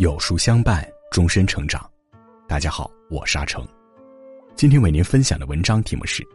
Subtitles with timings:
[0.00, 1.78] 有书相伴，终身成长。
[2.48, 3.62] 大家好，我是阿成。
[4.56, 6.26] 今天为您分享的文章题目是：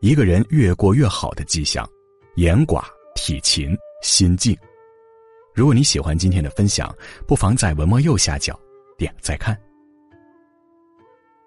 [0.00, 1.88] 一个人越过越好的迹象，
[2.34, 2.84] 言寡
[3.14, 4.54] 体勤心静。
[5.54, 6.94] 如果你喜欢今天的分享，
[7.26, 8.54] 不妨在文末右下角
[8.98, 9.58] 点个再看。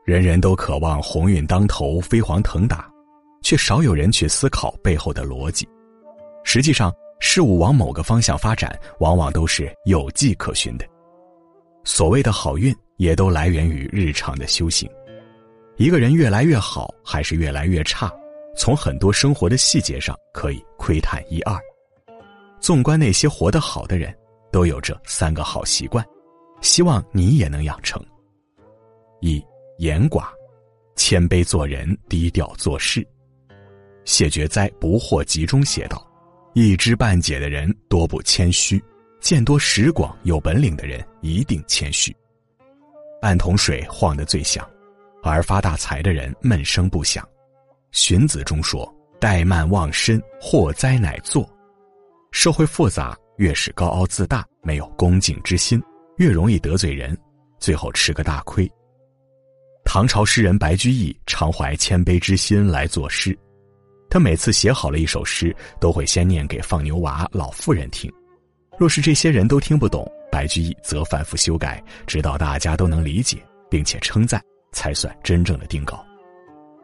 [0.03, 2.91] 人人都渴望鸿运当头、飞黄腾达，
[3.43, 5.69] 却少有人去思考背后的逻辑。
[6.43, 10.85] 实际上，事物往某个方向发展，往往都是有迹可循的。
[11.83, 14.89] 所谓的好运，也都来源于日常的修行。
[15.77, 18.11] 一个人越来越好，还是越来越差，
[18.55, 21.57] 从很多生活的细节上可以窥探一二。
[22.59, 24.13] 纵观那些活得好的人，
[24.51, 26.05] 都有这三个好习惯，
[26.61, 28.03] 希望你也能养成。
[29.21, 29.41] 一
[29.77, 30.25] 言寡，
[30.97, 33.05] 谦卑做人，低调做事。
[34.03, 36.05] 谢觉哉《不惑集》中写道
[36.53, 38.83] ：“一知半解的人多不谦虚。”
[39.19, 42.15] 见多识广、有本领的人一定谦虚。
[43.21, 44.67] 半桶水晃得最响，
[45.21, 47.27] 而发大财的人闷声不响。
[47.91, 51.47] 荀子中说：“怠慢忘身，祸灾乃作。”
[52.31, 55.81] 社会复杂，越是高傲自大、没有恭敬之心，
[56.17, 57.17] 越容易得罪人，
[57.59, 58.71] 最后吃个大亏。
[59.83, 63.37] 唐朝诗人白居易常怀谦卑之心来作诗，
[64.09, 68.09] 他每次写好了一首诗，都会先念给放牛娃、老妇人听。
[68.79, 73.37] 若是这些人都听不懂，白居易则反复修改，直到大家都能理解，
[73.69, 76.01] 并且称赞，才算真正的定稿。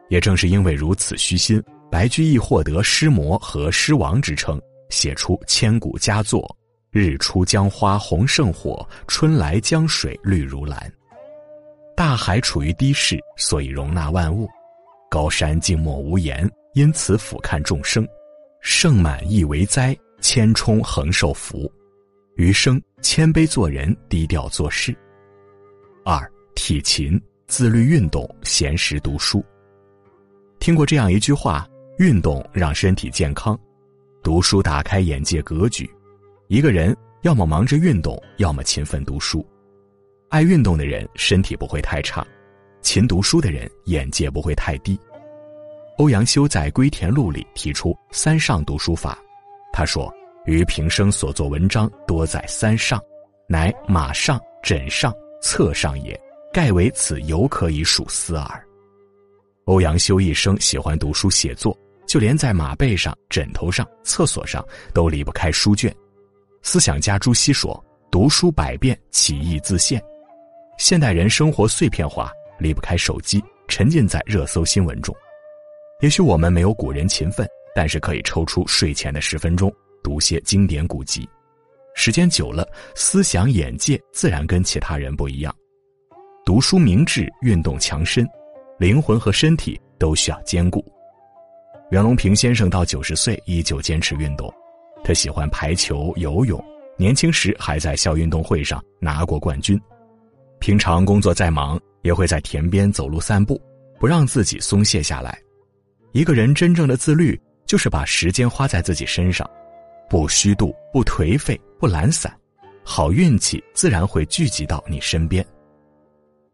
[0.09, 6.45] 也正是因为如此虚心，白居易获得诗魔和诗王之称，写出千古佳作
[6.91, 10.91] ：“日出江花红胜火，春来江水绿如蓝。”
[11.95, 14.45] 大海处于低势，所以容纳万物；
[15.09, 18.05] 高山静默无言，因此俯瞰众生。
[18.59, 21.71] 盛满亦为灾，千冲恒受福。
[22.35, 24.93] 余生谦卑做人，低调做事。
[26.03, 29.43] 二体勤，自律运动，闲时读书。
[30.59, 31.65] 听过这样一句话：
[31.97, 33.57] 运动让身体健康，
[34.21, 35.89] 读书打开眼界格局。
[36.49, 39.45] 一个人要么忙着运动，要么勤奋读书。
[40.29, 42.25] 爱运动的人身体不会太差，
[42.81, 44.99] 勤读书的人眼界不会太低。
[45.99, 49.17] 欧阳修在《归田录》里提出“三上读书法”，
[49.71, 50.13] 他说。
[50.45, 53.01] 余平生所作文章多在三上，
[53.47, 55.11] 乃马上、枕上、
[55.41, 56.19] 侧上也，
[56.53, 58.63] 盖为此犹可以数思耳。
[59.65, 61.75] 欧阳修一生喜欢读书写作，
[62.05, 64.63] 就连在马背上、枕头上、厕所上
[64.93, 65.93] 都离不开书卷。
[66.61, 69.99] 思想家朱熹说：“读书百遍，其义自现。”
[70.77, 75.15] 现代人生活碎片化，离不开手机，沉浸在热搜新闻中。
[76.01, 79.73] 也许我们没有古人勤奋，但是可以抽出睡前的十分钟。
[80.05, 81.27] 读些经典古籍，
[81.95, 85.51] 时间久了，思想眼界自然跟其他人不一样。
[86.45, 88.23] 读书明智，运动强身，
[88.77, 90.85] 灵魂和身体都需要兼顾。
[91.89, 94.53] 袁隆平先生到九十岁依旧坚持运动，
[95.03, 96.63] 他喜欢排球、游泳，
[96.97, 99.75] 年轻时还在校运动会上拿过冠军。
[100.59, 103.59] 平常工作再忙，也会在田边走路散步，
[103.99, 105.35] 不让自己松懈下来。
[106.11, 109.49] 一个人真正的自律，就是把时间花在自己身上。
[110.09, 112.31] 不虚度，不颓废，不懒散，
[112.83, 115.45] 好运气自然会聚集到你身边。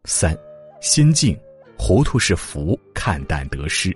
[0.05, 0.37] 三，
[0.79, 1.37] 心静，
[1.77, 3.95] 糊涂是福，看淡得失。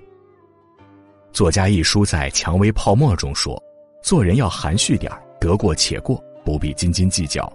[1.31, 3.61] 作家一书在《蔷薇泡沫》中说
[4.03, 7.51] ：“做人要含蓄点得过且过，不必斤斤计较。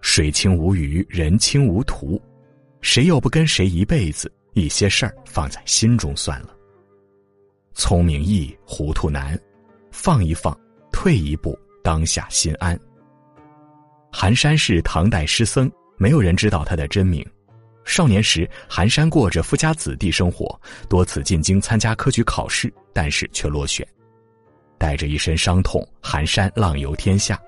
[0.00, 2.20] 水清无鱼，人清无图，
[2.80, 4.30] 谁又不跟谁一辈子？
[4.54, 6.54] 一些事儿放在心中算了。
[7.74, 9.38] 聪明易，糊涂难，
[9.90, 10.56] 放一放。”
[10.92, 12.78] 退一步，当下心安。
[14.12, 17.26] 寒山是唐代诗僧，没有人知道他的真名。
[17.84, 23.84] 少年时，寒山过着富家子弟生活，多次进京参加科举考试，但是却落选。
[24.78, 27.40] 带着一身伤痛，寒山浪游天下，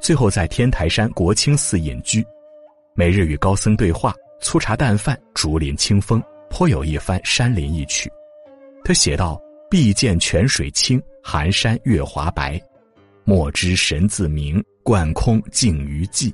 [0.00, 2.24] 最后在天台山国清寺隐居，
[2.94, 8.08] 每日与高僧对话，粗茶淡饭，竹林清风，颇有一番山林意趣。
[8.84, 12.60] 他写道：“碧见泉水清，寒山月华白。”
[13.24, 16.32] 莫知神自明，贯空静于寂。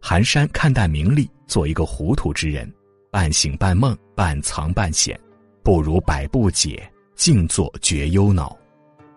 [0.00, 2.72] 寒山看淡名利，做一个糊涂之人，
[3.10, 5.18] 半醒半梦，半藏半显，
[5.62, 8.56] 不如百步解，静坐绝忧恼。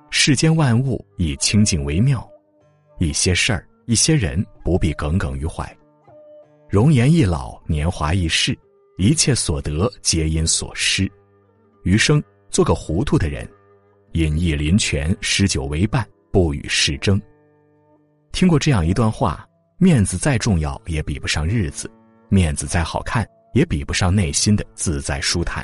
[0.10, 2.28] 世间万物以清净为妙，
[3.00, 5.66] 一些事儿，一些人不必耿耿于怀。
[6.70, 8.58] 容颜易老，年华易逝，
[8.98, 11.10] 一切所得皆因所失。
[11.84, 13.50] 余生做个糊涂的人，
[14.12, 16.08] 饮逸林泉，诗酒为伴。
[16.34, 17.22] 不与世争。
[18.32, 19.48] 听过这样一段话：
[19.78, 21.88] 面子再重要，也比不上日子；
[22.28, 25.64] 面子再好看，也比不上内心的自在舒坦。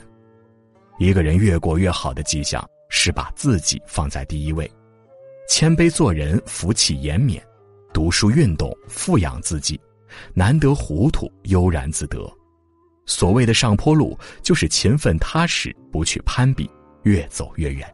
[1.00, 4.72] 一个人越过越好的迹象，是把自己放在第一位，
[5.50, 7.44] 谦卑做人，福气延绵，
[7.92, 9.82] 读书运动，富养自己，
[10.36, 12.32] 难得糊涂，悠然自得。
[13.08, 16.70] 所谓的上坡路，就是勤奋踏实，不去攀比，
[17.02, 17.92] 越走越远。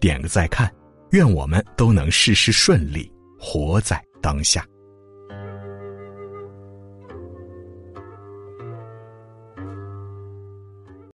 [0.00, 0.72] 点个再看，
[1.12, 4.66] 愿我们都能事事顺利，活在当下。